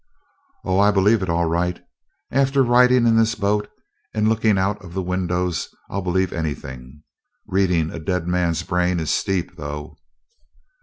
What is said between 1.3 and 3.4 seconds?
right. After riding in this